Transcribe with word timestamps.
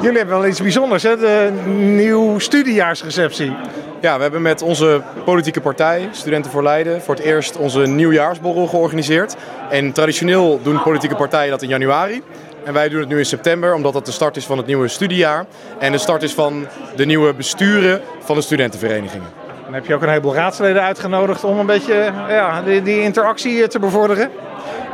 Jullie 0.00 0.18
hebben 0.18 0.38
wel 0.38 0.46
iets 0.46 0.62
bijzonders, 0.62 1.02
hè? 1.02 1.16
De 1.16 1.50
nieuw 1.76 2.38
studiejaarsreceptie. 2.38 3.52
Ja, 4.00 4.16
we 4.16 4.22
hebben 4.22 4.42
met 4.42 4.62
onze 4.62 5.02
politieke 5.24 5.60
partij, 5.60 6.08
Studenten 6.12 6.50
voor 6.50 6.62
Leiden, 6.62 7.02
voor 7.02 7.14
het 7.14 7.24
eerst 7.24 7.56
onze 7.56 7.80
nieuwjaarsborrel 7.86 8.66
georganiseerd. 8.66 9.36
En 9.70 9.92
traditioneel 9.92 10.60
doen 10.62 10.82
politieke 10.82 11.16
partijen 11.16 11.50
dat 11.50 11.62
in 11.62 11.68
januari. 11.68 12.22
En 12.64 12.72
wij 12.72 12.88
doen 12.88 13.00
het 13.00 13.08
nu 13.08 13.18
in 13.18 13.26
september, 13.26 13.74
omdat 13.74 13.92
dat 13.92 14.06
de 14.06 14.12
start 14.12 14.36
is 14.36 14.44
van 14.44 14.56
het 14.56 14.66
nieuwe 14.66 14.88
studiejaar. 14.88 15.46
En 15.78 15.92
de 15.92 15.98
start 15.98 16.22
is 16.22 16.34
van 16.34 16.66
de 16.96 17.06
nieuwe 17.06 17.34
besturen 17.34 18.00
van 18.20 18.36
de 18.36 18.42
studentenverenigingen. 18.42 19.28
Dan 19.64 19.74
heb 19.74 19.86
je 19.86 19.94
ook 19.94 20.02
een 20.02 20.08
heleboel 20.08 20.34
raadsleden 20.34 20.82
uitgenodigd 20.82 21.44
om 21.44 21.58
een 21.58 21.66
beetje 21.66 22.12
ja, 22.28 22.62
die, 22.62 22.82
die 22.82 23.02
interactie 23.02 23.68
te 23.68 23.78
bevorderen. 23.78 24.30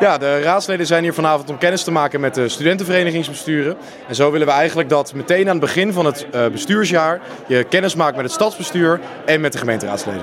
Ja, 0.01 0.19
de 0.19 0.41
raadsleden 0.41 0.87
zijn 0.87 1.03
hier 1.03 1.15
vanavond 1.15 1.51
om 1.51 1.59
kennis 1.59 1.83
te 1.83 1.91
maken 1.91 2.21
met 2.21 2.35
de 2.35 2.49
studentenverenigingsbesturen. 2.49 3.77
En 4.09 4.15
zo 4.15 4.31
willen 4.31 4.47
we 4.47 4.53
eigenlijk 4.53 4.89
dat 4.89 5.15
meteen 5.15 5.45
aan 5.45 5.57
het 5.57 5.61
begin 5.61 5.93
van 5.93 6.07
het 6.07 6.27
uh, 6.35 6.47
bestuursjaar 6.47 7.21
je 7.47 7.65
kennis 7.65 7.95
maakt 7.95 8.17
met 8.17 8.25
het 8.25 8.35
stadsbestuur 8.35 9.01
en 9.25 9.41
met 9.41 9.53
de 9.53 9.59
gemeenteraadsleden. 9.59 10.23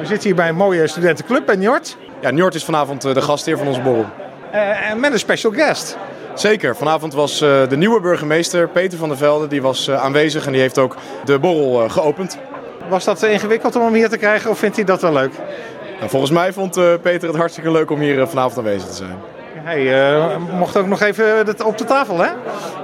We 0.00 0.06
zitten 0.06 0.26
hier 0.26 0.34
bij 0.34 0.48
een 0.48 0.56
mooie 0.56 0.86
studentenclub 0.86 1.46
bij 1.46 1.56
Njord. 1.56 1.96
Ja, 2.20 2.30
Njord 2.30 2.54
is 2.54 2.64
vanavond 2.64 3.04
eh, 3.04 3.14
de 3.14 3.22
gastheer 3.22 3.58
van 3.58 3.66
onze 3.66 3.80
borrel. 3.80 4.06
Uh, 4.54 4.90
en 4.90 5.00
met 5.00 5.12
een 5.12 5.18
special 5.18 5.52
guest. 5.52 5.96
Zeker. 6.34 6.76
Vanavond 6.76 7.14
was 7.14 7.38
de 7.38 7.76
nieuwe 7.76 8.00
burgemeester 8.00 8.68
Peter 8.68 8.98
van 8.98 9.08
der 9.08 9.18
Velde 9.18 9.46
die 9.46 9.62
was 9.62 9.90
aanwezig 9.90 10.46
en 10.46 10.52
die 10.52 10.60
heeft 10.60 10.78
ook 10.78 10.96
de 11.24 11.38
borrel 11.38 11.88
geopend. 11.88 12.38
Was 12.88 13.04
dat 13.04 13.22
ingewikkeld 13.22 13.76
om 13.76 13.82
hem 13.82 13.94
hier 13.94 14.08
te 14.08 14.16
krijgen 14.16 14.50
of 14.50 14.58
vindt 14.58 14.76
hij 14.76 14.84
dat 14.84 15.02
wel 15.02 15.12
leuk? 15.12 15.32
Nou, 16.02 16.14
volgens 16.14 16.32
mij 16.32 16.52
vond 16.52 17.00
Peter 17.02 17.28
het 17.28 17.36
hartstikke 17.36 17.70
leuk 17.70 17.90
om 17.90 18.00
hier 18.00 18.26
vanavond 18.26 18.58
aanwezig 18.58 18.88
te 18.88 18.94
zijn. 18.94 19.16
Hij 19.54 20.12
uh, 20.14 20.36
mocht 20.58 20.76
ook 20.76 20.86
nog 20.86 21.00
even 21.00 21.64
op 21.64 21.78
de 21.78 21.84
tafel, 21.84 22.18
hè? 22.18 22.30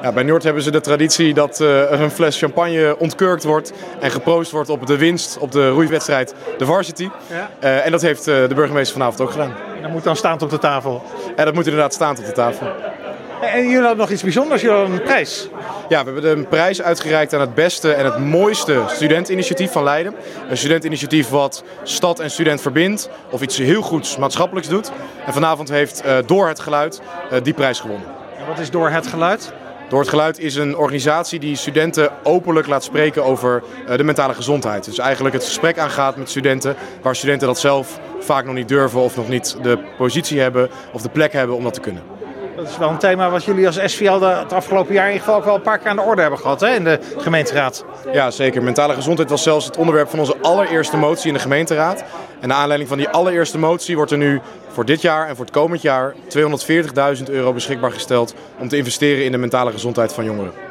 Ja, 0.02 0.12
bij 0.12 0.22
Noord 0.22 0.42
hebben 0.42 0.62
ze 0.62 0.70
de 0.70 0.80
traditie 0.80 1.34
dat 1.34 1.60
uh, 1.60 1.90
een 1.90 2.10
fles 2.10 2.38
champagne 2.38 2.96
ontkurkt 2.98 3.44
wordt 3.44 3.72
en 4.00 4.10
geproost 4.10 4.50
wordt 4.50 4.70
op 4.70 4.86
de 4.86 4.96
winst 4.96 5.38
op 5.38 5.52
de 5.52 5.68
roeiwedstrijd 5.68 6.34
de 6.58 6.66
Varsity. 6.66 7.08
Ja. 7.26 7.50
Uh, 7.64 7.86
en 7.86 7.90
dat 7.90 8.02
heeft 8.02 8.24
de 8.24 8.52
burgemeester 8.54 8.92
vanavond 8.92 9.20
ook 9.20 9.30
gedaan. 9.30 9.52
En 9.76 9.82
dat 9.82 9.90
moet 9.90 10.04
dan 10.04 10.16
staand 10.16 10.42
op 10.42 10.50
de 10.50 10.58
tafel? 10.58 11.02
Ja, 11.36 11.44
dat 11.44 11.54
moet 11.54 11.66
inderdaad 11.66 11.94
staand 11.94 12.18
op 12.18 12.24
de 12.24 12.32
tafel. 12.32 12.66
En 13.40 13.62
jullie 13.62 13.78
hadden 13.78 13.96
nog 13.96 14.10
iets 14.10 14.22
bijzonders, 14.22 14.60
jullie 14.60 14.76
hadden 14.76 14.96
een 14.96 15.02
prijs. 15.02 15.48
Ja, 15.88 16.04
we 16.04 16.10
hebben 16.12 16.30
een 16.30 16.48
prijs 16.48 16.82
uitgereikt 16.82 17.34
aan 17.34 17.40
het 17.40 17.54
beste 17.54 17.92
en 17.92 18.04
het 18.04 18.18
mooiste 18.18 18.82
studentinitiatief 18.86 19.72
van 19.72 19.82
Leiden. 19.82 20.14
Een 20.48 20.56
studentinitiatief 20.56 21.28
wat 21.28 21.64
stad 21.82 22.20
en 22.20 22.30
student 22.30 22.60
verbindt 22.60 23.08
of 23.30 23.42
iets 23.42 23.58
heel 23.58 23.82
goeds 23.82 24.16
maatschappelijks 24.16 24.68
doet. 24.68 24.90
En 25.26 25.32
vanavond 25.32 25.68
heeft 25.68 26.04
uh, 26.04 26.16
Door 26.26 26.48
het 26.48 26.60
Geluid 26.60 27.00
uh, 27.32 27.38
die 27.42 27.54
prijs 27.54 27.80
gewonnen. 27.80 28.06
En 28.38 28.46
wat 28.46 28.58
is 28.58 28.70
Door 28.70 28.90
het 28.90 29.06
Geluid? 29.06 29.52
Door 29.88 30.00
het 30.00 30.08
Geluid 30.08 30.38
is 30.38 30.56
een 30.56 30.76
organisatie 30.76 31.38
die 31.38 31.56
studenten 31.56 32.10
openlijk 32.22 32.66
laat 32.66 32.84
spreken 32.84 33.24
over 33.24 33.62
uh, 33.88 33.96
de 33.96 34.04
mentale 34.04 34.34
gezondheid. 34.34 34.84
Dus 34.84 34.98
eigenlijk 34.98 35.34
het 35.34 35.44
gesprek 35.44 35.78
aangaat 35.78 36.16
met 36.16 36.30
studenten, 36.30 36.76
waar 37.02 37.16
studenten 37.16 37.46
dat 37.46 37.58
zelf 37.58 38.00
vaak 38.20 38.44
nog 38.44 38.54
niet 38.54 38.68
durven 38.68 39.00
of 39.00 39.16
nog 39.16 39.28
niet 39.28 39.56
de 39.62 39.78
positie 39.96 40.40
hebben 40.40 40.70
of 40.92 41.02
de 41.02 41.08
plek 41.08 41.32
hebben 41.32 41.56
om 41.56 41.62
dat 41.62 41.74
te 41.74 41.80
kunnen. 41.80 42.17
Dat 42.58 42.68
is 42.68 42.78
wel 42.78 42.90
een 42.90 42.98
thema 42.98 43.30
wat 43.30 43.44
jullie 43.44 43.66
als 43.66 43.80
SVL 43.84 44.20
het 44.20 44.52
afgelopen 44.52 44.94
jaar 44.94 45.06
in 45.06 45.12
ieder 45.12 45.26
geval 45.26 45.38
ook 45.38 45.46
wel 45.46 45.54
een 45.54 45.62
paar 45.62 45.78
keer 45.78 45.88
aan 45.88 45.96
de 45.96 46.02
orde 46.02 46.20
hebben 46.20 46.38
gehad 46.38 46.60
hè, 46.60 46.74
in 46.74 46.84
de 46.84 46.98
gemeenteraad. 47.16 47.84
Ja, 48.12 48.30
zeker. 48.30 48.62
Mentale 48.62 48.94
gezondheid 48.94 49.30
was 49.30 49.42
zelfs 49.42 49.66
het 49.66 49.76
onderwerp 49.76 50.10
van 50.10 50.18
onze 50.18 50.36
allereerste 50.42 50.96
motie 50.96 51.26
in 51.26 51.34
de 51.34 51.40
gemeenteraad. 51.40 52.04
En 52.40 52.48
naar 52.48 52.56
aanleiding 52.56 52.88
van 52.88 52.98
die 52.98 53.08
allereerste 53.08 53.58
motie 53.58 53.96
wordt 53.96 54.10
er 54.10 54.18
nu 54.18 54.40
voor 54.68 54.84
dit 54.84 55.02
jaar 55.02 55.28
en 55.28 55.36
voor 55.36 55.44
het 55.44 55.54
komend 55.54 55.82
jaar 55.82 56.14
240.000 57.18 57.24
euro 57.30 57.52
beschikbaar 57.52 57.92
gesteld 57.92 58.34
om 58.58 58.68
te 58.68 58.76
investeren 58.76 59.24
in 59.24 59.32
de 59.32 59.38
mentale 59.38 59.72
gezondheid 59.72 60.12
van 60.12 60.24
jongeren. 60.24 60.67